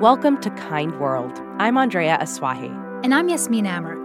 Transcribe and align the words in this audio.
Welcome 0.00 0.40
to 0.42 0.50
Kind 0.50 1.00
World. 1.00 1.40
I'm 1.58 1.76
Andrea 1.76 2.18
Asuaje. 2.20 2.70
And 3.02 3.12
I'm 3.12 3.28
Yasmin 3.28 3.66
Amer. 3.66 3.96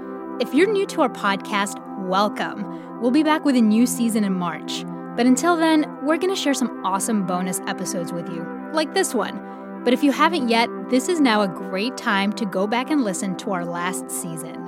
If 0.41 0.51
you're 0.51 0.65
new 0.65 0.87
to 0.87 1.03
our 1.03 1.09
podcast, 1.09 1.79
welcome. 2.07 2.99
We'll 2.99 3.11
be 3.11 3.21
back 3.21 3.45
with 3.45 3.55
a 3.55 3.61
new 3.61 3.85
season 3.85 4.23
in 4.23 4.33
March. 4.33 4.85
But 5.15 5.27
until 5.27 5.55
then, 5.55 5.85
we're 6.01 6.17
going 6.17 6.33
to 6.33 6.41
share 6.41 6.55
some 6.55 6.83
awesome 6.83 7.27
bonus 7.27 7.59
episodes 7.67 8.11
with 8.11 8.27
you, 8.29 8.43
like 8.73 8.95
this 8.95 9.13
one. 9.13 9.39
But 9.83 9.93
if 9.93 10.01
you 10.01 10.11
haven't 10.11 10.49
yet, 10.49 10.67
this 10.89 11.09
is 11.09 11.19
now 11.19 11.43
a 11.43 11.47
great 11.47 11.95
time 11.95 12.33
to 12.33 12.45
go 12.47 12.65
back 12.65 12.89
and 12.89 13.03
listen 13.03 13.37
to 13.37 13.51
our 13.51 13.63
last 13.63 14.09
season. 14.09 14.63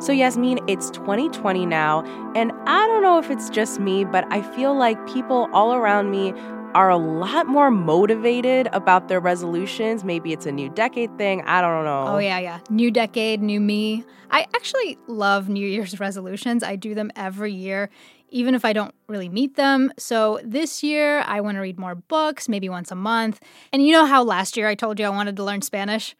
So, 0.00 0.12
Yasmin, 0.12 0.58
it's 0.66 0.90
2020 0.90 1.64
now, 1.64 2.02
and 2.34 2.50
I 2.66 2.88
don't 2.88 3.02
know 3.02 3.20
if 3.20 3.30
it's 3.30 3.48
just 3.48 3.78
me, 3.78 4.04
but 4.04 4.26
I 4.32 4.42
feel 4.42 4.76
like 4.76 5.06
people 5.06 5.48
all 5.52 5.74
around 5.74 6.10
me 6.10 6.34
are 6.76 6.90
a 6.90 6.98
lot 6.98 7.46
more 7.46 7.70
motivated 7.70 8.68
about 8.74 9.08
their 9.08 9.18
resolutions. 9.18 10.04
Maybe 10.04 10.34
it's 10.34 10.44
a 10.44 10.52
new 10.52 10.68
decade 10.68 11.16
thing. 11.16 11.40
I 11.46 11.62
don't 11.62 11.86
know. 11.86 12.04
Oh, 12.06 12.18
yeah, 12.18 12.38
yeah. 12.38 12.60
New 12.68 12.90
decade, 12.90 13.40
new 13.40 13.60
me. 13.60 14.04
I 14.30 14.42
actually 14.54 14.98
love 15.06 15.48
New 15.48 15.66
Year's 15.66 15.98
resolutions. 16.06 16.62
I 16.62 16.76
do 16.76 16.94
them 16.94 17.10
every 17.16 17.50
year, 17.50 17.88
even 18.28 18.54
if 18.54 18.62
I 18.66 18.74
don't 18.74 18.94
really 19.06 19.30
meet 19.30 19.56
them. 19.56 19.90
So 19.96 20.38
this 20.44 20.82
year, 20.82 21.20
I 21.20 21.40
want 21.40 21.54
to 21.54 21.60
read 21.60 21.78
more 21.78 21.94
books, 21.94 22.46
maybe 22.46 22.68
once 22.68 22.90
a 22.90 22.94
month. 22.94 23.40
And 23.72 23.82
you 23.82 23.92
know 23.92 24.04
how 24.04 24.22
last 24.22 24.58
year 24.58 24.68
I 24.68 24.74
told 24.74 24.98
you 25.00 25.06
I 25.06 25.08
wanted 25.08 25.36
to 25.36 25.44
learn 25.44 25.62
Spanish? 25.62 26.14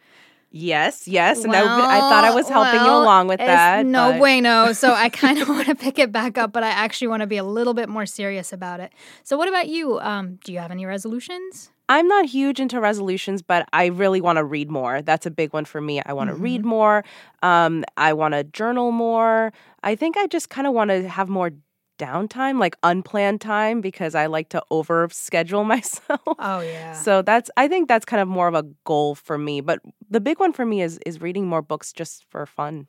Yes, 0.51 1.07
yes. 1.07 1.47
Well, 1.47 1.69
I, 1.69 1.97
I, 1.97 2.01
thought 2.01 2.25
I 2.25 2.35
was 2.35 2.49
helping 2.49 2.81
well, 2.81 2.99
you 2.99 3.05
along 3.05 3.29
with 3.29 3.39
that. 3.39 3.85
No 3.85 4.13
but... 4.13 4.19
bueno. 4.19 4.73
So 4.73 4.95
I 4.95 5.09
kind 5.23 5.39
of 5.39 5.49
want 5.49 5.67
to 5.67 5.75
pick 5.75 5.99
it 5.99 6.13
back 6.13 6.39
up, 6.39 6.53
but 6.53 6.63
I 6.63 6.71
actually 6.71 7.09
want 7.09 7.21
to 7.21 7.27
be 7.27 7.37
a 7.37 7.45
little 7.45 7.75
bit 7.75 7.89
more 7.89 8.07
serious 8.07 8.53
about 8.53 8.81
it. 8.81 8.93
So, 9.23 9.37
what 9.37 9.49
about 9.49 9.69
you? 9.69 9.99
Um, 10.01 10.39
do 10.45 10.53
you 10.53 10.59
have 10.59 10.71
any 10.71 10.87
resolutions? 10.87 11.71
I'm 11.89 12.09
not 12.09 12.27
huge 12.27 12.59
into 12.59 12.81
resolutions, 12.81 13.43
but 13.43 13.69
I 13.73 13.87
really 13.87 14.21
want 14.21 14.39
to 14.39 14.45
read 14.45 14.71
more. 14.71 15.03
That's 15.03 15.25
a 15.25 15.31
big 15.31 15.53
one 15.53 15.65
for 15.65 15.81
me. 15.81 16.03
I 16.05 16.15
want 16.15 16.29
to 16.29 16.35
mm-hmm. 16.35 16.43
read 16.43 16.65
more. 16.65 17.05
Um, 17.43 17.85
I 17.97 18.13
want 18.13 18.35
to 18.35 18.43
journal 18.43 18.91
more. 18.91 19.53
I 19.85 19.95
think 19.95 20.17
I 20.17 20.27
just 20.27 20.51
kind 20.51 20.67
of 20.67 20.73
want 20.73 20.91
to 20.91 21.09
have 21.09 21.29
more 21.29 21.53
downtime, 21.99 22.59
like 22.59 22.77
unplanned 22.83 23.41
time, 23.41 23.81
because 23.81 24.15
I 24.15 24.27
like 24.27 24.49
to 24.51 24.63
over 24.71 25.09
schedule 25.11 25.65
myself. 25.75 26.21
Oh 26.39 26.61
yeah. 26.61 26.93
So 26.93 27.23
that's 27.23 27.51
I 27.57 27.69
think 27.69 27.89
that's 27.89 28.05
kind 28.05 28.21
of 28.21 28.29
more 28.29 28.49
of 28.49 28.55
a 28.55 28.65
goal 28.85 29.15
for 29.15 29.39
me. 29.39 29.61
But 29.61 29.81
the 30.09 30.21
big 30.21 30.41
one 30.41 30.53
for 30.53 30.65
me 30.65 30.83
is 30.83 30.99
is 31.07 31.21
reading 31.21 31.47
more 31.47 31.63
books 31.63 31.93
just 31.93 32.25
for 32.31 32.47
fun. 32.47 32.87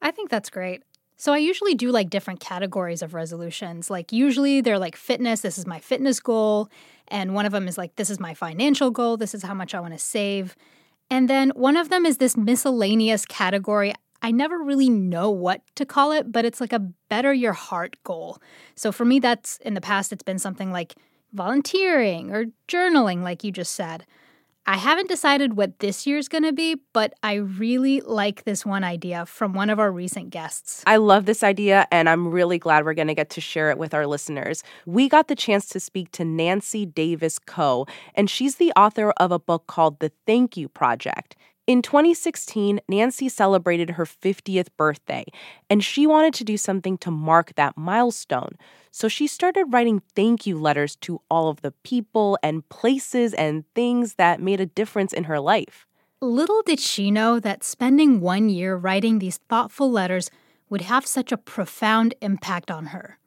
I 0.00 0.10
think 0.10 0.30
that's 0.30 0.50
great. 0.50 0.82
So 1.16 1.32
I 1.32 1.38
usually 1.38 1.76
do 1.76 1.92
like 1.92 2.10
different 2.10 2.40
categories 2.40 3.00
of 3.00 3.14
resolutions. 3.14 3.90
Like 3.90 4.10
usually 4.10 4.60
they're 4.60 4.78
like 4.78 4.96
fitness, 4.96 5.40
this 5.40 5.56
is 5.56 5.66
my 5.66 5.78
fitness 5.78 6.18
goal, 6.18 6.68
and 7.08 7.34
one 7.34 7.46
of 7.46 7.52
them 7.52 7.68
is 7.68 7.78
like 7.78 7.94
this 7.94 8.10
is 8.10 8.18
my 8.18 8.34
financial 8.34 8.90
goal, 8.90 9.16
this 9.16 9.32
is 9.34 9.44
how 9.44 9.54
much 9.54 9.72
I 9.74 9.80
want 9.80 9.92
to 9.92 10.00
save. 10.00 10.56
And 11.10 11.30
then 11.30 11.50
one 11.50 11.76
of 11.76 11.90
them 11.90 12.06
is 12.06 12.16
this 12.16 12.36
miscellaneous 12.36 13.26
category. 13.26 13.92
I 14.22 14.30
never 14.30 14.62
really 14.62 14.88
know 14.88 15.30
what 15.30 15.62
to 15.74 15.84
call 15.84 16.12
it, 16.12 16.30
but 16.30 16.44
it's 16.44 16.60
like 16.60 16.72
a 16.72 16.78
better 16.78 17.32
your 17.32 17.52
heart 17.52 17.96
goal. 18.04 18.38
So 18.76 18.92
for 18.92 19.04
me, 19.04 19.18
that's 19.18 19.58
in 19.58 19.74
the 19.74 19.80
past, 19.80 20.12
it's 20.12 20.22
been 20.22 20.38
something 20.38 20.70
like 20.70 20.94
volunteering 21.32 22.32
or 22.32 22.46
journaling, 22.68 23.22
like 23.22 23.42
you 23.42 23.50
just 23.50 23.72
said. 23.72 24.06
I 24.64 24.76
haven't 24.76 25.08
decided 25.08 25.56
what 25.56 25.80
this 25.80 26.06
year's 26.06 26.28
going 26.28 26.44
to 26.44 26.52
be, 26.52 26.76
but 26.92 27.14
I 27.24 27.34
really 27.34 28.00
like 28.00 28.44
this 28.44 28.64
one 28.64 28.84
idea 28.84 29.26
from 29.26 29.54
one 29.54 29.70
of 29.70 29.80
our 29.80 29.90
recent 29.90 30.30
guests. 30.30 30.84
I 30.86 30.98
love 30.98 31.26
this 31.26 31.42
idea, 31.42 31.88
and 31.90 32.08
I'm 32.08 32.28
really 32.28 32.60
glad 32.60 32.84
we're 32.84 32.94
going 32.94 33.08
to 33.08 33.14
get 33.14 33.30
to 33.30 33.40
share 33.40 33.70
it 33.70 33.78
with 33.78 33.92
our 33.92 34.06
listeners. 34.06 34.62
We 34.86 35.08
got 35.08 35.26
the 35.26 35.34
chance 35.34 35.68
to 35.70 35.80
speak 35.80 36.12
to 36.12 36.24
Nancy 36.24 36.86
Davis 36.86 37.40
Kho, 37.40 37.88
and 38.14 38.30
she's 38.30 38.56
the 38.56 38.72
author 38.76 39.10
of 39.16 39.32
a 39.32 39.38
book 39.40 39.66
called 39.66 39.98
The 39.98 40.12
Thank 40.26 40.56
You 40.56 40.68
Project. 40.68 41.34
In 41.68 41.80
2016, 41.80 42.80
Nancy 42.88 43.28
celebrated 43.28 43.90
her 43.90 44.04
50th 44.04 44.66
birthday, 44.76 45.24
and 45.70 45.82
she 45.82 46.08
wanted 46.08 46.34
to 46.34 46.44
do 46.44 46.56
something 46.56 46.98
to 46.98 47.10
mark 47.12 47.54
that 47.54 47.76
milestone. 47.76 48.56
So 48.90 49.06
she 49.06 49.28
started 49.28 49.66
writing 49.70 50.02
thank 50.16 50.44
you 50.44 50.58
letters 50.58 50.96
to 50.96 51.20
all 51.30 51.48
of 51.48 51.60
the 51.60 51.70
people 51.84 52.36
and 52.42 52.68
places 52.68 53.32
and 53.34 53.64
things 53.76 54.14
that 54.14 54.40
made 54.40 54.60
a 54.60 54.66
difference 54.66 55.12
in 55.12 55.24
her 55.24 55.38
life. 55.38 55.86
Little 56.20 56.62
did 56.62 56.80
she 56.80 57.12
know 57.12 57.38
that 57.38 57.62
spending 57.62 58.20
one 58.20 58.48
year 58.48 58.74
writing 58.74 59.20
these 59.20 59.38
thoughtful 59.48 59.90
letters 59.90 60.30
would 60.68 60.82
have 60.82 61.06
such 61.06 61.30
a 61.30 61.36
profound 61.36 62.14
impact 62.20 62.72
on 62.72 62.86
her. 62.86 63.18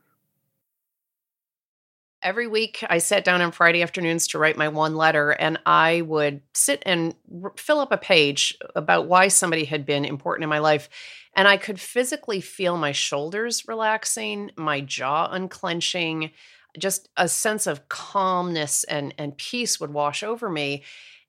Every 2.25 2.47
week, 2.47 2.83
I 2.89 2.97
sat 2.97 3.23
down 3.23 3.43
on 3.43 3.51
Friday 3.51 3.83
afternoons 3.83 4.29
to 4.29 4.39
write 4.39 4.57
my 4.57 4.67
one 4.67 4.95
letter, 4.95 5.29
and 5.29 5.59
I 5.63 6.01
would 6.01 6.41
sit 6.55 6.81
and 6.83 7.13
r- 7.43 7.53
fill 7.55 7.79
up 7.79 7.91
a 7.91 7.97
page 7.97 8.57
about 8.75 9.07
why 9.07 9.27
somebody 9.27 9.65
had 9.65 9.85
been 9.85 10.03
important 10.05 10.43
in 10.43 10.49
my 10.49 10.57
life. 10.57 10.89
And 11.35 11.47
I 11.47 11.57
could 11.57 11.79
physically 11.79 12.41
feel 12.41 12.77
my 12.77 12.93
shoulders 12.93 13.67
relaxing, 13.67 14.49
my 14.57 14.81
jaw 14.81 15.29
unclenching, 15.29 16.31
just 16.79 17.09
a 17.15 17.29
sense 17.29 17.67
of 17.67 17.87
calmness 17.89 18.85
and, 18.85 19.13
and 19.19 19.37
peace 19.37 19.79
would 19.79 19.93
wash 19.93 20.23
over 20.23 20.49
me. 20.49 20.81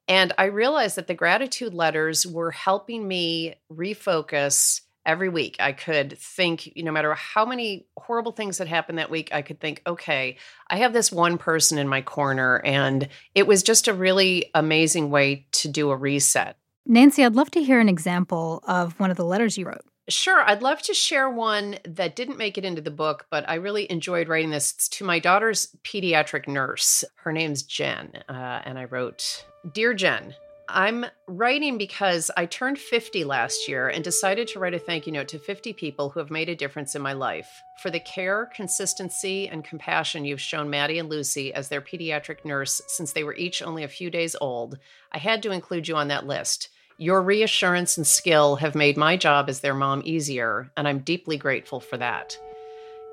And 0.08 0.32
I 0.38 0.44
realized 0.44 0.96
that 0.96 1.08
the 1.08 1.14
gratitude 1.14 1.74
letters 1.74 2.26
were 2.26 2.52
helping 2.52 3.06
me 3.06 3.56
refocus 3.70 4.80
every 5.06 5.28
week 5.28 5.56
i 5.60 5.72
could 5.72 6.18
think 6.18 6.72
no 6.76 6.92
matter 6.92 7.14
how 7.14 7.46
many 7.46 7.86
horrible 7.96 8.32
things 8.32 8.58
had 8.58 8.68
happened 8.68 8.98
that 8.98 9.10
week 9.10 9.30
i 9.32 9.40
could 9.40 9.60
think 9.60 9.80
okay 9.86 10.36
i 10.68 10.76
have 10.76 10.92
this 10.92 11.10
one 11.10 11.38
person 11.38 11.78
in 11.78 11.88
my 11.88 12.02
corner 12.02 12.60
and 12.64 13.08
it 13.34 13.46
was 13.46 13.62
just 13.62 13.88
a 13.88 13.94
really 13.94 14.50
amazing 14.54 15.10
way 15.10 15.46
to 15.52 15.68
do 15.68 15.90
a 15.90 15.96
reset 15.96 16.56
nancy 16.84 17.24
i'd 17.24 17.34
love 17.34 17.50
to 17.50 17.62
hear 17.62 17.80
an 17.80 17.88
example 17.88 18.62
of 18.66 18.98
one 19.00 19.10
of 19.10 19.16
the 19.16 19.24
letters 19.24 19.56
you 19.56 19.66
wrote 19.66 19.84
Sure, 20.08 20.40
I'd 20.40 20.62
love 20.62 20.80
to 20.82 20.94
share 20.94 21.28
one 21.28 21.78
that 21.84 22.14
didn't 22.14 22.38
make 22.38 22.56
it 22.56 22.64
into 22.64 22.80
the 22.80 22.92
book, 22.92 23.26
but 23.28 23.48
I 23.48 23.56
really 23.56 23.90
enjoyed 23.90 24.28
writing 24.28 24.50
this. 24.50 24.72
It's 24.72 24.88
to 24.90 25.04
my 25.04 25.18
daughter's 25.18 25.74
pediatric 25.82 26.46
nurse. 26.46 27.02
Her 27.16 27.32
name's 27.32 27.64
Jen, 27.64 28.12
uh, 28.28 28.62
and 28.64 28.78
I 28.78 28.84
wrote 28.84 29.44
Dear 29.72 29.94
Jen, 29.94 30.32
I'm 30.68 31.06
writing 31.28 31.78
because 31.78 32.28
I 32.36 32.46
turned 32.46 32.78
50 32.78 33.22
last 33.22 33.68
year 33.68 33.88
and 33.88 34.02
decided 34.02 34.48
to 34.48 34.58
write 34.58 34.74
a 34.74 34.80
thank 34.80 35.06
you 35.06 35.12
note 35.12 35.28
to 35.28 35.38
50 35.38 35.72
people 35.74 36.10
who 36.10 36.18
have 36.18 36.30
made 36.30 36.48
a 36.48 36.56
difference 36.56 36.96
in 36.96 37.02
my 37.02 37.12
life 37.12 37.62
for 37.80 37.88
the 37.88 38.00
care, 38.00 38.50
consistency, 38.52 39.46
and 39.46 39.64
compassion 39.64 40.24
you've 40.24 40.40
shown 40.40 40.68
Maddie 40.68 40.98
and 40.98 41.08
Lucy 41.08 41.54
as 41.54 41.68
their 41.68 41.80
pediatric 41.80 42.44
nurse 42.44 42.82
since 42.88 43.12
they 43.12 43.22
were 43.22 43.36
each 43.36 43.62
only 43.62 43.84
a 43.84 43.88
few 43.88 44.10
days 44.10 44.34
old. 44.40 44.76
I 45.12 45.18
had 45.18 45.40
to 45.44 45.52
include 45.52 45.86
you 45.86 45.94
on 45.94 46.08
that 46.08 46.26
list. 46.26 46.68
Your 46.98 47.22
reassurance 47.22 47.96
and 47.96 48.06
skill 48.06 48.56
have 48.56 48.74
made 48.74 48.96
my 48.96 49.16
job 49.16 49.48
as 49.48 49.60
their 49.60 49.74
mom 49.74 50.02
easier, 50.04 50.72
and 50.76 50.88
I'm 50.88 51.00
deeply 51.00 51.36
grateful 51.36 51.78
for 51.78 51.96
that. 51.98 52.36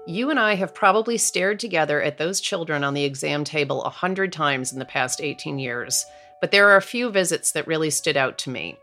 You 0.07 0.31
and 0.31 0.39
I 0.39 0.55
have 0.55 0.73
probably 0.73 1.17
stared 1.17 1.59
together 1.59 2.01
at 2.01 2.17
those 2.17 2.41
children 2.41 2.83
on 2.83 2.93
the 2.93 3.03
exam 3.03 3.43
table 3.43 3.83
a 3.83 3.89
hundred 3.89 4.33
times 4.33 4.73
in 4.73 4.79
the 4.79 4.85
past 4.85 5.21
18 5.21 5.59
years. 5.59 6.05
But 6.43 6.51
there 6.51 6.67
are 6.71 6.75
a 6.75 6.81
few 6.81 7.09
visits 7.09 7.53
that 7.53 7.67
really 7.67 7.89
stood 7.89 8.17
out 8.17 8.37
to 8.39 8.49
me. 8.49 8.77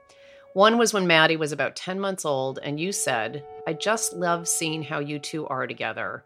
One 0.54 0.78
was 0.78 0.94
when 0.94 1.06
Maddie 1.06 1.36
was 1.36 1.52
about 1.52 1.76
10 1.76 2.00
months 2.00 2.24
old, 2.24 2.58
and 2.62 2.80
you 2.80 2.90
said, 2.90 3.44
I 3.66 3.74
just 3.74 4.14
love 4.14 4.48
seeing 4.48 4.82
how 4.82 5.00
you 5.00 5.18
two 5.18 5.46
are 5.48 5.66
together. 5.66 6.24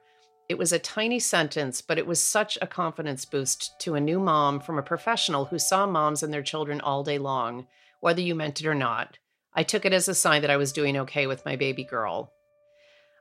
It 0.48 0.58
was 0.58 0.72
a 0.72 0.78
tiny 0.78 1.18
sentence, 1.18 1.80
but 1.80 1.98
it 1.98 2.06
was 2.06 2.22
such 2.22 2.56
a 2.62 2.68
confidence 2.68 3.24
boost 3.24 3.72
to 3.80 3.96
a 3.96 4.00
new 4.00 4.20
mom 4.20 4.60
from 4.60 4.78
a 4.78 4.82
professional 4.84 5.46
who 5.46 5.58
saw 5.58 5.86
moms 5.88 6.22
and 6.22 6.32
their 6.32 6.40
children 6.40 6.80
all 6.80 7.02
day 7.02 7.18
long, 7.18 7.66
whether 7.98 8.20
you 8.20 8.36
meant 8.36 8.60
it 8.60 8.68
or 8.68 8.74
not. 8.76 9.18
I 9.56 9.64
took 9.64 9.84
it 9.84 9.92
as 9.92 10.06
a 10.06 10.14
sign 10.14 10.42
that 10.42 10.52
I 10.52 10.56
was 10.56 10.70
doing 10.70 10.96
okay 10.98 11.26
with 11.26 11.44
my 11.44 11.56
baby 11.56 11.82
girl. 11.82 12.32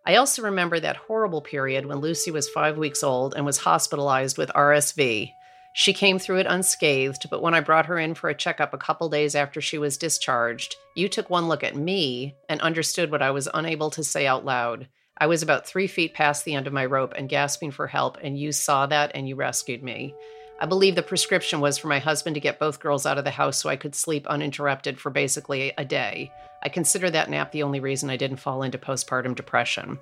I 0.06 0.18
also 0.18 0.44
remember 0.44 0.80
that 0.80 0.98
horrible 0.98 1.42
period 1.42 1.88
when 1.88 1.98
Lucy 1.98 2.30
was 2.30 2.48
five 2.48 2.78
weeks 2.78 3.02
old 3.02 3.34
and 3.34 3.44
was 3.44 3.58
hospitalized 3.58 4.38
with 4.38 4.52
RSV. 4.52 5.32
She 5.76 5.92
came 5.92 6.20
through 6.20 6.38
it 6.38 6.46
unscathed, 6.48 7.32
but 7.32 7.42
when 7.42 7.56
I 7.56 7.60
brought 7.60 7.88
her 7.88 7.98
in 7.98 8.14
for 8.14 8.30
a 8.30 8.36
checkup 8.36 8.76
a 8.76 8.78
couple 8.78 9.10
days 9.10 9.34
after 9.34 9.60
she 9.60 9.80
was 9.80 9.98
discharged, 9.98 10.76
you 10.94 11.10
took 11.10 11.32
one 11.32 11.48
look 11.48 11.64
at 11.64 11.76
me 11.76 12.36
and 12.48 12.62
understood 12.62 13.10
what 13.10 13.24
I 13.24 13.32
was 13.32 13.50
unable 13.52 13.90
to 13.92 14.04
say 14.04 14.28
out 14.28 14.46
loud. 14.46 14.88
I 15.18 15.26
was 15.26 15.42
about 15.42 15.66
three 15.66 15.88
feet 15.88 16.14
past 16.14 16.46
the 16.46 16.54
end 16.54 16.68
of 16.68 16.74
my 16.74 16.86
rope 16.86 17.14
and 17.18 17.28
gasping 17.28 17.72
for 17.72 17.88
help, 17.88 18.20
and 18.22 18.38
you 18.38 18.52
saw 18.52 18.86
that 18.86 19.12
and 19.16 19.28
you 19.28 19.36
rescued 19.36 19.82
me. 19.82 20.14
I 20.60 20.68
believe 20.68 20.94
the 20.94 21.02
prescription 21.02 21.60
was 21.60 21.80
for 21.80 21.88
my 21.88 22.00
husband 22.00 22.36
to 22.36 22.40
get 22.40 22.60
both 22.60 22.80
girls 22.80 23.08
out 23.08 23.18
of 23.18 23.24
the 23.24 23.32
house 23.32 23.58
so 23.58 23.68
I 23.68 23.76
could 23.76 23.96
sleep 23.96 24.28
uninterrupted 24.28 25.00
for 25.00 25.10
basically 25.10 25.74
a 25.78 25.84
day. 25.84 26.32
I 26.62 26.70
consider 26.70 27.10
that 27.10 27.32
nap 27.32 27.52
the 27.52 27.64
only 27.64 27.80
reason 27.80 28.12
I 28.12 28.18
didn't 28.18 28.38
fall 28.38 28.62
into 28.62 28.78
postpartum 28.78 29.36
depression. 29.36 29.98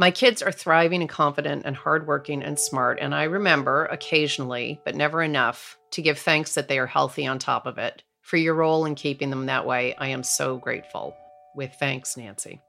My 0.00 0.10
kids 0.10 0.40
are 0.40 0.50
thriving 0.50 1.02
and 1.02 1.10
confident 1.10 1.66
and 1.66 1.76
hardworking 1.76 2.42
and 2.42 2.58
smart, 2.58 3.00
and 3.02 3.14
I 3.14 3.24
remember 3.24 3.84
occasionally, 3.84 4.80
but 4.82 4.94
never 4.94 5.22
enough, 5.22 5.78
to 5.90 6.00
give 6.00 6.18
thanks 6.18 6.54
that 6.54 6.68
they 6.68 6.78
are 6.78 6.86
healthy 6.86 7.26
on 7.26 7.38
top 7.38 7.66
of 7.66 7.76
it. 7.76 8.02
For 8.22 8.38
your 8.38 8.54
role 8.54 8.86
in 8.86 8.94
keeping 8.94 9.28
them 9.28 9.44
that 9.44 9.66
way, 9.66 9.94
I 9.98 10.08
am 10.08 10.22
so 10.22 10.56
grateful. 10.56 11.14
With 11.54 11.74
thanks, 11.74 12.16
Nancy. 12.16 12.62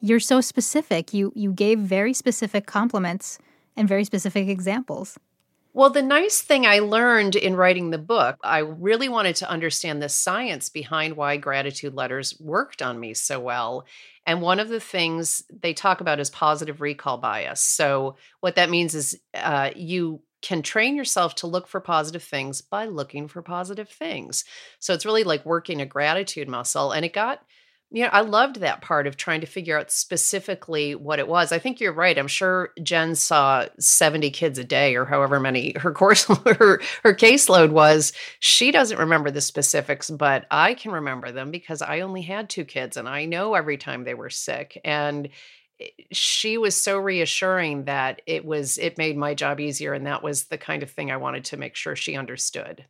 You're 0.00 0.20
so 0.20 0.40
specific. 0.40 1.12
You 1.12 1.32
you 1.34 1.52
gave 1.52 1.80
very 1.80 2.14
specific 2.14 2.66
compliments 2.66 3.40
and 3.76 3.88
very 3.88 4.04
specific 4.04 4.46
examples. 4.46 5.18
Well, 5.78 5.90
the 5.90 6.02
nice 6.02 6.42
thing 6.42 6.66
I 6.66 6.80
learned 6.80 7.36
in 7.36 7.54
writing 7.54 7.90
the 7.90 7.98
book, 7.98 8.36
I 8.42 8.58
really 8.58 9.08
wanted 9.08 9.36
to 9.36 9.48
understand 9.48 10.02
the 10.02 10.08
science 10.08 10.68
behind 10.68 11.16
why 11.16 11.36
gratitude 11.36 11.94
letters 11.94 12.34
worked 12.40 12.82
on 12.82 12.98
me 12.98 13.14
so 13.14 13.38
well. 13.38 13.86
And 14.26 14.42
one 14.42 14.58
of 14.58 14.70
the 14.70 14.80
things 14.80 15.44
they 15.48 15.74
talk 15.74 16.00
about 16.00 16.18
is 16.18 16.30
positive 16.30 16.80
recall 16.80 17.16
bias. 17.18 17.60
So, 17.60 18.16
what 18.40 18.56
that 18.56 18.70
means 18.70 18.96
is 18.96 19.20
uh, 19.34 19.70
you 19.76 20.20
can 20.42 20.62
train 20.62 20.96
yourself 20.96 21.36
to 21.36 21.46
look 21.46 21.68
for 21.68 21.78
positive 21.78 22.24
things 22.24 22.60
by 22.60 22.86
looking 22.86 23.28
for 23.28 23.40
positive 23.40 23.88
things. 23.88 24.44
So, 24.80 24.94
it's 24.94 25.06
really 25.06 25.22
like 25.22 25.46
working 25.46 25.80
a 25.80 25.86
gratitude 25.86 26.48
muscle. 26.48 26.90
And 26.90 27.04
it 27.04 27.12
got 27.12 27.40
you 27.90 28.02
know, 28.02 28.10
I 28.12 28.20
loved 28.20 28.60
that 28.60 28.82
part 28.82 29.06
of 29.06 29.16
trying 29.16 29.40
to 29.40 29.46
figure 29.46 29.78
out 29.78 29.90
specifically 29.90 30.94
what 30.94 31.18
it 31.18 31.26
was. 31.26 31.52
I 31.52 31.58
think 31.58 31.80
you're 31.80 31.92
right. 31.92 32.18
I'm 32.18 32.28
sure 32.28 32.70
Jen 32.82 33.14
saw 33.14 33.66
70 33.78 34.30
kids 34.30 34.58
a 34.58 34.64
day 34.64 34.94
or 34.94 35.06
however 35.06 35.40
many 35.40 35.74
her 35.78 35.92
course 35.94 36.24
her 36.24 36.80
her 37.02 37.14
caseload 37.14 37.70
was. 37.70 38.12
She 38.40 38.70
doesn't 38.72 38.98
remember 38.98 39.30
the 39.30 39.40
specifics, 39.40 40.10
but 40.10 40.46
I 40.50 40.74
can 40.74 40.92
remember 40.92 41.32
them 41.32 41.50
because 41.50 41.80
I 41.80 42.00
only 42.00 42.22
had 42.22 42.50
two 42.50 42.64
kids 42.64 42.98
and 42.98 43.08
I 43.08 43.24
know 43.24 43.54
every 43.54 43.78
time 43.78 44.04
they 44.04 44.14
were 44.14 44.30
sick 44.30 44.78
and 44.84 45.30
she 46.10 46.58
was 46.58 46.80
so 46.80 46.98
reassuring 46.98 47.84
that 47.84 48.20
it 48.26 48.44
was 48.44 48.78
it 48.78 48.98
made 48.98 49.16
my 49.16 49.32
job 49.34 49.60
easier 49.60 49.94
and 49.94 50.06
that 50.06 50.22
was 50.22 50.44
the 50.46 50.58
kind 50.58 50.82
of 50.82 50.90
thing 50.90 51.10
I 51.10 51.16
wanted 51.16 51.44
to 51.46 51.56
make 51.56 51.74
sure 51.74 51.96
she 51.96 52.16
understood. 52.16 52.84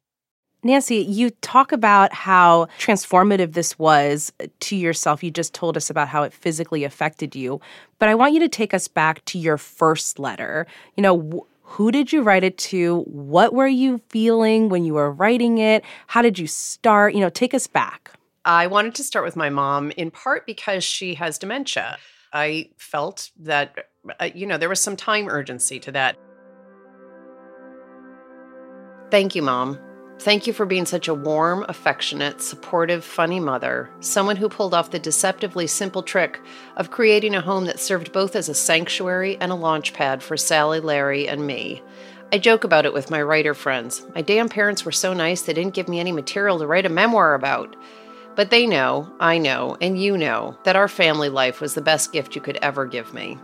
Nancy, 0.65 0.97
you 0.97 1.31
talk 1.31 1.71
about 1.71 2.13
how 2.13 2.67
transformative 2.81 3.53
this 3.53 3.79
was 3.79 4.33
to 4.61 4.77
yourself. 4.77 5.23
You 5.23 5.31
just 5.31 5.55
told 5.55 5.77
us 5.77 5.89
about 5.89 6.09
how 6.09 6.25
it 6.25 6.33
physically 6.33 6.83
affected 6.83 7.37
you. 7.37 7.61
But 8.01 8.09
I 8.09 8.17
want 8.17 8.35
you 8.35 8.41
to 8.41 8.49
take 8.49 8.75
us 8.75 8.89
back 8.89 9.25
to 9.27 9.39
your 9.39 9.57
first 9.57 10.19
letter. 10.19 10.67
You 10.97 11.03
know, 11.03 11.21
wh- 11.21 11.69
who 11.69 11.93
did 11.93 12.13
you 12.13 12.23
write 12.23 12.43
it 12.43 12.59
to? 12.59 13.03
What 13.03 13.55
were 13.55 13.69
you 13.69 14.01
feeling 14.09 14.69
when 14.69 14.85
you 14.85 14.95
were 14.95 15.13
writing 15.13 15.59
it? 15.59 15.85
How 16.09 16.23
did 16.23 16.41
you 16.41 16.49
start? 16.49 17.15
You 17.15 17.21
know, 17.21 17.31
take 17.31 17.55
us 17.55 17.69
back. 17.69 18.11
I 18.45 18.67
wanted 18.67 18.97
to 18.97 19.05
start 19.05 19.25
with 19.25 19.37
my 19.37 19.51
mom 19.51 19.93
in 19.93 20.11
part 20.11 20.45
because 20.45 20.83
she 20.83 21.15
has 21.15 21.39
dementia. 21.39 21.99
I 22.33 22.71
felt 22.79 23.31
that, 23.39 23.91
uh, 24.19 24.31
you 24.35 24.47
know, 24.47 24.59
there 24.59 24.69
was 24.69 24.81
some 24.81 24.97
time 24.97 25.29
urgency 25.29 25.79
to 25.81 25.93
that. 25.93 26.17
Thank 29.11 29.37
you, 29.37 29.43
Mom. 29.43 29.79
Thank 30.21 30.49
you 30.49 30.53
for 30.53 30.67
being 30.67 30.85
such 30.85 31.07
a 31.07 31.15
warm, 31.15 31.65
affectionate, 31.69 32.43
supportive, 32.43 33.05
funny 33.05 33.39
mother, 33.39 33.89
someone 34.01 34.35
who 34.35 34.49
pulled 34.49 34.75
off 34.75 34.91
the 34.91 34.99
deceptively 34.99 35.69
simple 35.69 36.03
trick 36.03 36.41
of 36.77 36.91
creating 36.91 37.37
a 37.37 37.41
home 37.41 37.67
that 37.67 37.79
served 37.79 38.13
both 38.13 38.35
as 38.35 38.49
a 38.49 38.55
sanctuary 38.55 39.37
and 39.41 39.53
a 39.53 39.55
launch 39.55 39.95
pad 39.95 40.21
for 40.21 40.37
Sally, 40.37 40.81
Larry, 40.81 41.29
and 41.29 41.47
me. 41.47 41.83
I 42.33 42.39
joke 42.39 42.65
about 42.65 42.85
it 42.85 42.93
with 42.93 43.13
my 43.13 43.23
writer 43.23 43.55
friends. 43.55 44.05
My 44.13 44.23
damn 44.23 44.49
parents 44.49 44.85
were 44.85 44.93
so 44.93 45.15
nice 45.15 45.43
they 45.43 45.53
didn't 45.53 45.75
give 45.75 45.89
me 45.89 46.01
any 46.01 46.11
material 46.11 46.59
to 46.59 46.67
write 46.67 46.85
a 46.85 46.91
memoir 46.91 47.35
about. 47.35 47.77
But 48.35 48.51
they 48.51 48.67
know, 48.67 49.13
I 49.21 49.39
know, 49.39 49.77
and 49.81 50.03
you 50.03 50.19
know 50.19 50.59
that 50.65 50.77
our 50.77 50.89
family 50.89 51.29
life 51.29 51.61
was 51.61 51.75
the 51.75 51.81
best 51.81 52.13
gift 52.13 52.35
you 52.35 52.41
could 52.41 52.59
ever 52.61 52.87
give 52.87 53.15
me. 53.15 53.39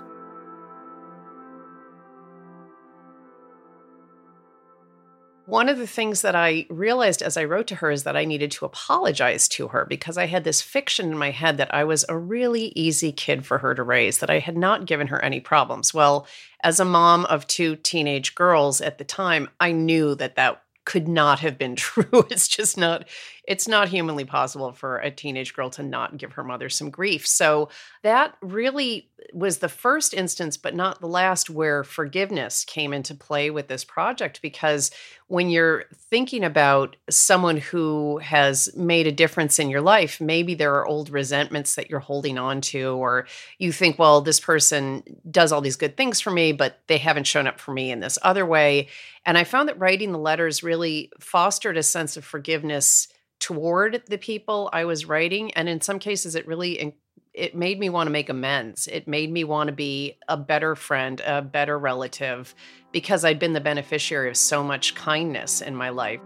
One 5.46 5.68
of 5.68 5.76
the 5.76 5.86
things 5.86 6.22
that 6.22 6.34
I 6.34 6.66
realized 6.70 7.20
as 7.20 7.36
I 7.36 7.44
wrote 7.44 7.66
to 7.66 7.74
her 7.76 7.90
is 7.90 8.04
that 8.04 8.16
I 8.16 8.24
needed 8.24 8.50
to 8.52 8.64
apologize 8.64 9.46
to 9.48 9.68
her 9.68 9.84
because 9.84 10.16
I 10.16 10.24
had 10.24 10.44
this 10.44 10.62
fiction 10.62 11.12
in 11.12 11.18
my 11.18 11.32
head 11.32 11.58
that 11.58 11.74
I 11.74 11.84
was 11.84 12.04
a 12.08 12.16
really 12.16 12.72
easy 12.74 13.12
kid 13.12 13.44
for 13.44 13.58
her 13.58 13.74
to 13.74 13.82
raise, 13.82 14.18
that 14.18 14.30
I 14.30 14.38
had 14.38 14.56
not 14.56 14.86
given 14.86 15.08
her 15.08 15.22
any 15.22 15.40
problems. 15.40 15.92
Well, 15.92 16.26
as 16.62 16.80
a 16.80 16.84
mom 16.84 17.26
of 17.26 17.46
two 17.46 17.76
teenage 17.76 18.34
girls 18.34 18.80
at 18.80 18.96
the 18.96 19.04
time, 19.04 19.50
I 19.60 19.72
knew 19.72 20.14
that 20.14 20.36
that 20.36 20.62
could 20.84 21.08
not 21.08 21.40
have 21.40 21.58
been 21.58 21.76
true. 21.76 22.26
It's 22.30 22.48
just 22.48 22.76
not 22.78 23.06
it's 23.46 23.68
not 23.68 23.88
humanly 23.88 24.24
possible 24.24 24.72
for 24.72 24.98
a 24.98 25.10
teenage 25.10 25.54
girl 25.54 25.68
to 25.70 25.82
not 25.82 26.16
give 26.16 26.32
her 26.32 26.44
mother 26.44 26.70
some 26.70 26.88
grief. 26.88 27.26
So 27.26 27.68
that 28.02 28.36
really 28.40 29.10
was 29.34 29.58
the 29.58 29.68
first 29.68 30.14
instance, 30.14 30.56
but 30.56 30.74
not 30.74 31.00
the 31.00 31.08
last, 31.08 31.50
where 31.50 31.84
forgiveness 31.84 32.64
came 32.64 32.94
into 32.94 33.14
play 33.14 33.50
with 33.50 33.68
this 33.68 33.84
project. 33.84 34.40
Because 34.40 34.90
when 35.26 35.48
you're 35.48 35.84
thinking 36.10 36.44
about 36.44 36.96
someone 37.08 37.56
who 37.56 38.18
has 38.18 38.68
made 38.76 39.06
a 39.06 39.12
difference 39.12 39.58
in 39.58 39.70
your 39.70 39.80
life, 39.80 40.20
maybe 40.20 40.54
there 40.54 40.74
are 40.74 40.86
old 40.86 41.08
resentments 41.08 41.74
that 41.74 41.88
you're 41.88 42.00
holding 42.00 42.36
on 42.36 42.60
to, 42.60 42.90
or 42.90 43.26
you 43.58 43.72
think, 43.72 43.98
well, 43.98 44.20
this 44.20 44.38
person 44.38 45.02
does 45.30 45.50
all 45.50 45.62
these 45.62 45.76
good 45.76 45.96
things 45.96 46.20
for 46.20 46.30
me, 46.30 46.52
but 46.52 46.80
they 46.88 46.98
haven't 46.98 47.26
shown 47.26 47.46
up 47.46 47.58
for 47.58 47.72
me 47.72 47.90
in 47.90 48.00
this 48.00 48.18
other 48.22 48.44
way. 48.44 48.88
And 49.24 49.38
I 49.38 49.44
found 49.44 49.68
that 49.68 49.78
writing 49.78 50.12
the 50.12 50.18
letters 50.18 50.62
really 50.62 51.10
fostered 51.18 51.78
a 51.78 51.82
sense 51.82 52.16
of 52.16 52.24
forgiveness 52.24 53.08
toward 53.40 54.02
the 54.08 54.18
people 54.18 54.68
I 54.72 54.84
was 54.84 55.06
writing. 55.06 55.52
And 55.54 55.68
in 55.68 55.80
some 55.80 55.98
cases, 55.98 56.34
it 56.34 56.46
really 56.46 56.94
it 57.34 57.56
made 57.56 57.80
me 57.80 57.88
want 57.88 58.06
to 58.06 58.12
make 58.12 58.28
amends. 58.28 58.86
It 58.86 59.08
made 59.08 59.30
me 59.30 59.42
want 59.42 59.66
to 59.66 59.74
be 59.74 60.16
a 60.28 60.36
better 60.36 60.76
friend, 60.76 61.20
a 61.26 61.42
better 61.42 61.76
relative, 61.76 62.54
because 62.92 63.24
I'd 63.24 63.40
been 63.40 63.54
the 63.54 63.60
beneficiary 63.60 64.28
of 64.28 64.36
so 64.36 64.62
much 64.62 64.94
kindness 64.94 65.60
in 65.60 65.74
my 65.74 65.88
life. 65.88 66.20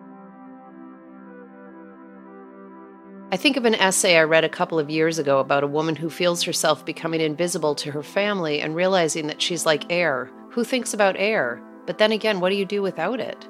I 3.31 3.37
think 3.37 3.57
of 3.57 3.65
an 3.65 3.75
essay 3.75 4.17
I 4.17 4.23
read 4.23 4.45
a 4.45 4.51
couple 4.51 4.79
of 4.79 4.91
years 4.91 5.19
ago 5.19 5.39
about 5.39 5.65
a 5.65 5.69
woman 5.69 5.97
who 5.97 6.11
feels 6.11 6.43
herself 6.43 6.85
becoming 6.85 7.21
invisible 7.21 7.75
to 7.77 7.91
her 7.91 8.03
family 8.03 8.61
and 8.61 8.75
realizing 8.75 9.27
that 9.29 9.41
she's 9.41 9.67
like 9.67 9.91
air. 9.91 10.31
Who 10.51 10.65
thinks 10.65 10.93
about 10.93 11.17
air? 11.19 11.63
But 11.87 11.99
then 11.99 12.13
again, 12.13 12.41
what 12.41 12.51
do 12.51 12.57
you 12.57 12.67
do 12.67 12.83
without 12.83 13.21
it? 13.21 13.49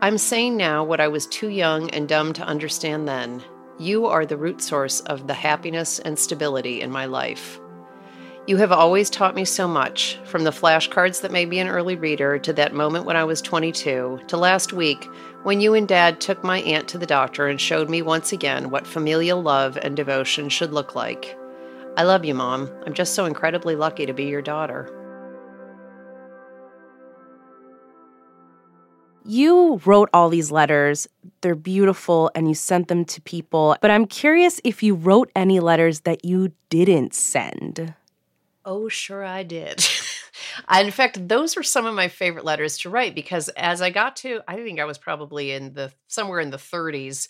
I'm 0.00 0.18
saying 0.18 0.56
now 0.56 0.82
what 0.84 1.00
I 1.00 1.08
was 1.08 1.26
too 1.26 1.48
young 1.48 1.90
and 1.90 2.08
dumb 2.08 2.32
to 2.34 2.44
understand 2.44 3.06
then. 3.06 3.42
You 3.80 4.04
are 4.04 4.26
the 4.26 4.36
root 4.36 4.60
source 4.60 5.00
of 5.00 5.26
the 5.26 5.32
happiness 5.32 6.00
and 6.00 6.18
stability 6.18 6.82
in 6.82 6.90
my 6.90 7.06
life. 7.06 7.58
You 8.46 8.58
have 8.58 8.72
always 8.72 9.08
taught 9.08 9.34
me 9.34 9.46
so 9.46 9.66
much, 9.66 10.18
from 10.26 10.44
the 10.44 10.50
flashcards 10.50 11.22
that 11.22 11.32
made 11.32 11.48
me 11.48 11.60
an 11.60 11.68
early 11.68 11.96
reader 11.96 12.38
to 12.40 12.52
that 12.52 12.74
moment 12.74 13.06
when 13.06 13.16
I 13.16 13.24
was 13.24 13.40
22, 13.40 14.20
to 14.28 14.36
last 14.36 14.74
week 14.74 15.08
when 15.44 15.62
you 15.62 15.72
and 15.72 15.88
Dad 15.88 16.20
took 16.20 16.44
my 16.44 16.60
aunt 16.60 16.88
to 16.88 16.98
the 16.98 17.06
doctor 17.06 17.48
and 17.48 17.58
showed 17.58 17.88
me 17.88 18.02
once 18.02 18.34
again 18.34 18.68
what 18.68 18.86
familial 18.86 19.40
love 19.40 19.78
and 19.78 19.96
devotion 19.96 20.50
should 20.50 20.74
look 20.74 20.94
like. 20.94 21.34
I 21.96 22.02
love 22.02 22.22
you, 22.22 22.34
Mom. 22.34 22.70
I'm 22.84 22.92
just 22.92 23.14
so 23.14 23.24
incredibly 23.24 23.76
lucky 23.76 24.04
to 24.04 24.12
be 24.12 24.24
your 24.24 24.42
daughter. 24.42 24.94
You 29.30 29.80
wrote 29.84 30.10
all 30.12 30.28
these 30.28 30.50
letters. 30.50 31.06
They're 31.40 31.54
beautiful 31.54 32.32
and 32.34 32.48
you 32.48 32.54
sent 32.56 32.88
them 32.88 33.04
to 33.04 33.20
people. 33.20 33.76
But 33.80 33.92
I'm 33.92 34.06
curious 34.06 34.60
if 34.64 34.82
you 34.82 34.96
wrote 34.96 35.30
any 35.36 35.60
letters 35.60 36.00
that 36.00 36.24
you 36.24 36.50
didn't 36.68 37.14
send. 37.14 37.94
Oh, 38.64 38.88
sure, 38.88 39.24
I 39.24 39.44
did. 39.44 39.86
in 40.80 40.90
fact, 40.90 41.28
those 41.28 41.54
were 41.54 41.62
some 41.62 41.86
of 41.86 41.94
my 41.94 42.08
favorite 42.08 42.44
letters 42.44 42.78
to 42.78 42.90
write 42.90 43.14
because 43.14 43.48
as 43.50 43.80
I 43.80 43.90
got 43.90 44.16
to, 44.16 44.40
I 44.48 44.56
think 44.56 44.80
I 44.80 44.84
was 44.84 44.98
probably 44.98 45.52
in 45.52 45.74
the 45.74 45.92
somewhere 46.08 46.40
in 46.40 46.50
the 46.50 46.56
30s, 46.56 47.28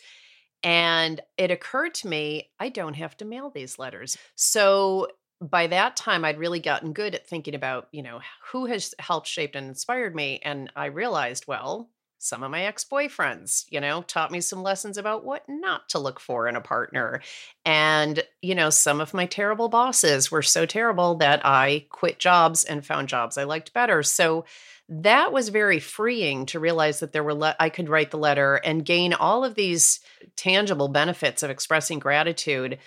and 0.62 1.20
it 1.36 1.50
occurred 1.50 1.92
to 1.96 2.08
me 2.08 2.48
I 2.58 2.70
don't 2.70 2.94
have 2.94 3.14
to 3.18 3.26
mail 3.26 3.50
these 3.50 3.78
letters. 3.78 4.16
So 4.36 5.08
by 5.40 5.66
that 5.68 5.96
time 5.96 6.24
I'd 6.24 6.38
really 6.38 6.60
gotten 6.60 6.92
good 6.92 7.14
at 7.14 7.26
thinking 7.26 7.54
about, 7.54 7.88
you 7.92 8.02
know, 8.02 8.20
who 8.52 8.66
has 8.66 8.94
helped 8.98 9.26
shaped 9.26 9.56
and 9.56 9.68
inspired 9.68 10.14
me 10.14 10.40
and 10.42 10.70
I 10.76 10.86
realized, 10.86 11.44
well, 11.46 11.88
some 12.22 12.42
of 12.42 12.50
my 12.50 12.64
ex-boyfriends, 12.64 13.64
you 13.70 13.80
know, 13.80 14.02
taught 14.02 14.30
me 14.30 14.42
some 14.42 14.62
lessons 14.62 14.98
about 14.98 15.24
what 15.24 15.42
not 15.48 15.88
to 15.88 15.98
look 15.98 16.20
for 16.20 16.46
in 16.48 16.54
a 16.54 16.60
partner. 16.60 17.22
And, 17.64 18.22
you 18.42 18.54
know, 18.54 18.68
some 18.68 19.00
of 19.00 19.14
my 19.14 19.24
terrible 19.24 19.70
bosses 19.70 20.30
were 20.30 20.42
so 20.42 20.66
terrible 20.66 21.14
that 21.16 21.40
I 21.46 21.86
quit 21.88 22.18
jobs 22.18 22.62
and 22.64 22.84
found 22.84 23.08
jobs 23.08 23.38
I 23.38 23.44
liked 23.44 23.72
better. 23.72 24.02
So 24.02 24.44
that 24.90 25.32
was 25.32 25.48
very 25.48 25.80
freeing 25.80 26.44
to 26.46 26.60
realize 26.60 27.00
that 27.00 27.12
there 27.12 27.24
were 27.24 27.34
le- 27.34 27.56
I 27.58 27.70
could 27.70 27.88
write 27.88 28.10
the 28.10 28.18
letter 28.18 28.56
and 28.56 28.84
gain 28.84 29.14
all 29.14 29.42
of 29.42 29.54
these 29.54 30.00
tangible 30.36 30.88
benefits 30.88 31.42
of 31.42 31.48
expressing 31.48 32.00
gratitude 32.00 32.78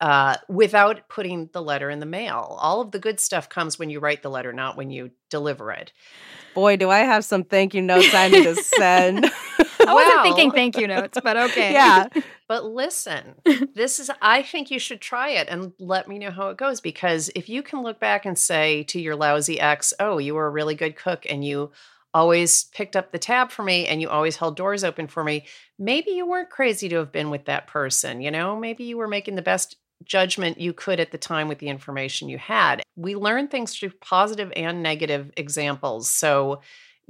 uh, 0.00 0.36
without 0.48 1.08
putting 1.08 1.50
the 1.52 1.62
letter 1.62 1.90
in 1.90 1.98
the 1.98 2.06
mail. 2.06 2.56
All 2.60 2.80
of 2.80 2.92
the 2.92 2.98
good 2.98 3.18
stuff 3.20 3.48
comes 3.48 3.78
when 3.78 3.90
you 3.90 4.00
write 4.00 4.22
the 4.22 4.30
letter, 4.30 4.52
not 4.52 4.76
when 4.76 4.90
you 4.90 5.10
deliver 5.30 5.72
it. 5.72 5.92
Boy, 6.54 6.76
do 6.76 6.90
I 6.90 6.98
have 6.98 7.24
some 7.24 7.44
thank 7.44 7.74
you 7.74 7.82
notes 7.82 8.14
I 8.14 8.28
need 8.28 8.44
to 8.44 8.54
send. 8.54 9.30
I 9.86 9.94
wasn't 9.94 10.22
thinking 10.22 10.50
thank 10.50 10.76
you 10.76 10.86
notes, 10.86 11.18
but 11.22 11.36
okay. 11.36 11.72
Yeah. 11.72 12.08
But 12.48 12.64
listen, 12.64 13.34
this 13.74 14.00
is, 14.00 14.10
I 14.22 14.40
think 14.40 14.70
you 14.70 14.78
should 14.78 15.02
try 15.02 15.32
it 15.32 15.48
and 15.50 15.74
let 15.78 16.08
me 16.08 16.18
know 16.18 16.30
how 16.30 16.48
it 16.48 16.56
goes. 16.56 16.80
Because 16.80 17.30
if 17.34 17.50
you 17.50 17.62
can 17.62 17.82
look 17.82 18.00
back 18.00 18.24
and 18.24 18.38
say 18.38 18.84
to 18.84 18.98
your 18.98 19.16
lousy 19.16 19.60
ex, 19.60 19.92
oh, 20.00 20.16
you 20.16 20.34
were 20.34 20.46
a 20.46 20.50
really 20.50 20.74
good 20.74 20.96
cook 20.96 21.26
and 21.28 21.44
you 21.44 21.72
always 22.14 22.64
picked 22.64 22.96
up 22.96 23.12
the 23.12 23.18
tab 23.18 23.50
for 23.50 23.62
me 23.62 23.86
and 23.86 24.00
you 24.00 24.08
always 24.08 24.36
held 24.36 24.56
doors 24.56 24.82
open 24.82 25.08
for 25.08 25.22
me, 25.22 25.44
maybe 25.78 26.12
you 26.12 26.26
weren't 26.26 26.48
crazy 26.48 26.88
to 26.88 26.96
have 26.96 27.12
been 27.12 27.28
with 27.28 27.44
that 27.44 27.66
person. 27.66 28.22
You 28.22 28.30
know, 28.30 28.56
maybe 28.56 28.84
you 28.84 28.96
were 28.96 29.08
making 29.08 29.34
the 29.34 29.42
best 29.42 29.76
judgment 30.04 30.60
you 30.60 30.72
could 30.72 31.00
at 31.00 31.10
the 31.12 31.18
time 31.18 31.48
with 31.48 31.58
the 31.58 31.68
information 31.68 32.28
you 32.28 32.38
had. 32.38 32.82
We 32.96 33.14
learn 33.16 33.48
things 33.48 33.74
through 33.76 33.90
positive 34.00 34.52
and 34.56 34.82
negative 34.82 35.30
examples. 35.36 36.10
So, 36.10 36.60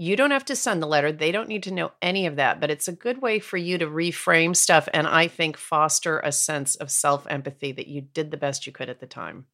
You 0.01 0.15
don't 0.15 0.31
have 0.31 0.45
to 0.45 0.55
send 0.55 0.81
the 0.81 0.87
letter. 0.87 1.11
They 1.11 1.33
don't 1.33 1.49
need 1.49 1.65
to 1.65 1.73
know 1.75 1.91
any 2.01 2.27
of 2.27 2.37
that, 2.37 2.61
but 2.61 2.71
it's 2.71 2.87
a 2.87 2.93
good 2.93 3.21
way 3.21 3.41
for 3.41 3.57
you 3.57 3.79
to 3.79 3.87
reframe 3.87 4.55
stuff 4.55 4.89
and 4.95 5.09
I 5.09 5.27
think 5.27 5.57
foster 5.57 6.21
a 6.21 6.31
sense 6.31 6.77
of 6.77 6.91
self 6.91 7.27
empathy 7.29 7.73
that 7.73 7.89
you 7.89 8.03
did 8.03 8.31
the 8.31 8.37
best 8.37 8.65
you 8.67 8.73
could 8.73 8.89
at 8.89 9.01
the 9.01 9.07
time. 9.09 9.47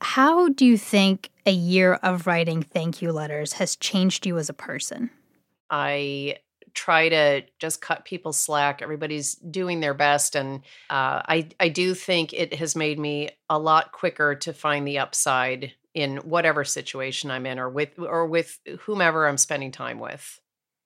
How 0.00 0.48
do 0.48 0.64
you 0.66 0.76
think 0.78 1.30
a 1.46 1.52
year 1.52 1.94
of 1.94 2.26
writing 2.26 2.62
thank 2.62 3.02
you 3.02 3.12
letters 3.12 3.54
has 3.54 3.76
changed 3.76 4.26
you 4.26 4.38
as 4.38 4.48
a 4.48 4.54
person? 4.54 5.10
I 5.70 6.36
try 6.76 7.08
to 7.08 7.42
just 7.58 7.80
cut 7.80 8.04
people 8.04 8.32
slack. 8.32 8.82
Everybody's 8.82 9.34
doing 9.34 9.80
their 9.80 9.94
best, 9.94 10.36
and 10.36 10.58
uh, 10.90 11.24
I 11.26 11.48
I 11.58 11.70
do 11.70 11.94
think 11.94 12.32
it 12.32 12.54
has 12.54 12.76
made 12.76 12.98
me 12.98 13.30
a 13.50 13.58
lot 13.58 13.90
quicker 13.90 14.36
to 14.36 14.52
find 14.52 14.86
the 14.86 14.98
upside 14.98 15.72
in 15.94 16.18
whatever 16.18 16.62
situation 16.62 17.30
I'm 17.30 17.46
in, 17.46 17.58
or 17.58 17.68
with 17.68 17.98
or 17.98 18.26
with 18.26 18.60
whomever 18.80 19.26
I'm 19.26 19.38
spending 19.38 19.72
time 19.72 19.98
with. 19.98 20.40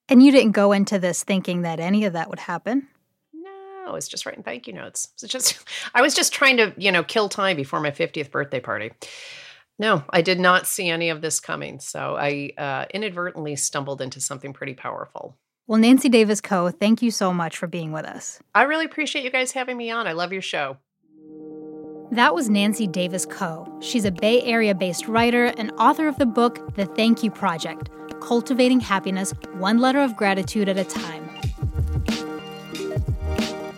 And 0.09 0.23
you 0.23 0.33
didn't 0.33 0.53
go 0.53 0.73
into 0.73 0.99
this 0.99 1.23
thinking 1.23 1.63
that 1.63 1.81
any 1.81 2.05
of 2.05 2.15
that 2.15 2.31
would 2.31 2.39
happen. 2.39 2.89
No, 3.35 3.85
I 3.89 3.93
was 3.93 4.09
just 4.09 4.25
writing 4.25 4.43
thank 4.43 4.67
you 4.67 4.73
notes. 4.73 5.09
It's 5.23 5.31
just 5.31 5.59
I 5.95 6.01
was 6.01 6.15
just 6.15 6.33
trying 6.33 6.57
to 6.57 6.73
you 6.79 6.93
know 6.93 7.03
kill 7.03 7.29
time 7.29 7.57
before 7.57 7.81
my 7.81 7.91
50th 7.91 8.31
birthday 8.31 8.61
party. 8.61 8.93
No, 9.79 10.05
I 10.11 10.21
did 10.21 10.39
not 10.39 10.67
see 10.67 10.91
any 10.91 11.09
of 11.09 11.23
this 11.23 11.41
coming. 11.41 11.81
So 11.81 12.15
I 12.15 12.53
uh, 12.59 12.85
inadvertently 12.93 13.57
stumbled 13.57 14.03
into 14.03 14.21
something 14.21 14.53
pretty 14.53 14.75
powerful. 14.75 15.39
Well, 15.71 15.79
Nancy 15.79 16.09
Davis 16.09 16.41
Kho, 16.41 16.77
thank 16.77 17.01
you 17.01 17.13
so 17.13 17.33
much 17.33 17.57
for 17.57 17.69
being 17.69 17.93
with 17.93 18.05
us. 18.05 18.41
I 18.57 18.63
really 18.63 18.87
appreciate 18.87 19.23
you 19.23 19.31
guys 19.31 19.53
having 19.53 19.77
me 19.77 19.89
on. 19.89 20.09
I 20.09 20.15
love 20.15 20.33
your 20.33 20.43
show. 20.43 20.79
That 22.11 22.35
was 22.35 22.51
Nancy 22.51 22.89
Davis 22.89 23.25
Kho. 23.25 23.81
She's 23.81 24.05
a 24.05 24.11
Bay 24.11 24.43
Area 24.43 24.75
based 24.75 25.07
writer 25.07 25.45
and 25.45 25.71
author 25.79 26.09
of 26.09 26.19
the 26.19 26.27
book 26.27 26.75
The 26.75 26.87
Thank 26.87 27.23
You 27.23 27.31
Project 27.31 27.89
Cultivating 28.21 28.81
Happiness 28.81 29.33
One 29.59 29.79
Letter 29.79 30.01
of 30.01 30.17
Gratitude 30.17 30.69
at 30.69 30.77
a 30.77 30.83
Time. 30.83 31.31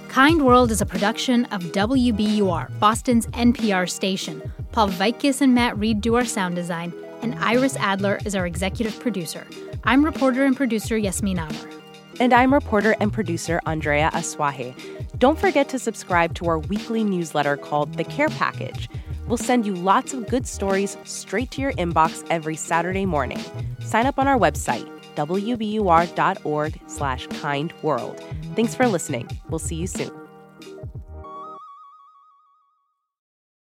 Kind 0.08 0.46
World 0.46 0.70
is 0.70 0.80
a 0.80 0.86
production 0.86 1.44
of 1.46 1.60
WBUR, 1.60 2.78
Boston's 2.78 3.26
NPR 3.26 3.86
station. 3.86 4.40
Paul 4.72 4.88
Vaitkus 4.88 5.42
and 5.42 5.54
Matt 5.54 5.78
Reed 5.78 6.00
do 6.00 6.14
our 6.14 6.24
sound 6.24 6.54
design, 6.54 6.94
and 7.20 7.34
Iris 7.34 7.76
Adler 7.76 8.18
is 8.24 8.34
our 8.34 8.46
executive 8.46 8.98
producer. 8.98 9.46
I'm 9.84 10.02
reporter 10.02 10.46
and 10.46 10.56
producer 10.56 10.96
Yasmin 10.96 11.38
Amer. 11.38 11.81
And 12.22 12.32
I'm 12.32 12.54
reporter 12.54 12.94
and 13.00 13.12
producer 13.12 13.60
Andrea 13.66 14.08
Asuaje. 14.14 14.76
Don't 15.18 15.36
forget 15.36 15.68
to 15.70 15.78
subscribe 15.80 16.36
to 16.36 16.46
our 16.46 16.60
weekly 16.60 17.02
newsletter 17.02 17.56
called 17.56 17.94
The 17.94 18.04
Care 18.04 18.28
Package. 18.28 18.88
We'll 19.26 19.38
send 19.38 19.66
you 19.66 19.74
lots 19.74 20.14
of 20.14 20.28
good 20.28 20.46
stories 20.46 20.96
straight 21.02 21.50
to 21.50 21.60
your 21.60 21.72
inbox 21.72 22.24
every 22.30 22.54
Saturday 22.54 23.06
morning. 23.06 23.40
Sign 23.80 24.06
up 24.06 24.20
on 24.20 24.28
our 24.28 24.38
website, 24.38 24.88
wbur.org 25.16 26.80
slash 26.86 27.26
kindworld. 27.26 28.54
Thanks 28.54 28.76
for 28.76 28.86
listening. 28.86 29.28
We'll 29.48 29.58
see 29.58 29.74
you 29.74 29.88
soon. 29.88 30.21